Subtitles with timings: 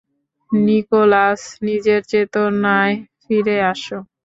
[0.51, 3.97] Nicolas, নিজের চেতনায় ফিরে আসো!